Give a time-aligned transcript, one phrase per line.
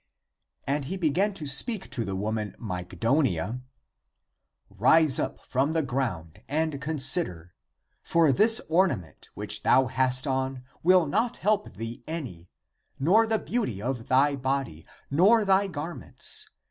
[0.65, 3.61] And he began to speak to the woman Mygdonia:"
[4.87, 7.53] Rise up from the ground and consider.
[8.01, 12.49] For this ornament which thou hast on will not help thee any,
[12.97, 16.49] nor the beauty of thy body, nor thy garments.